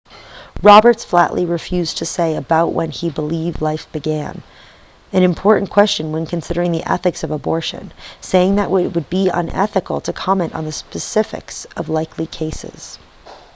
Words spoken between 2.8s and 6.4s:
he believes life begins an important question when